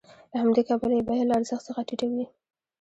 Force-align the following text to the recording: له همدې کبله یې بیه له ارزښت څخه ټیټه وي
له 0.31 0.37
همدې 0.43 0.61
کبله 0.69 0.93
یې 0.97 1.03
بیه 1.07 1.25
له 1.27 1.33
ارزښت 1.39 1.63
څخه 1.69 1.81
ټیټه 1.87 2.07
وي 2.11 2.25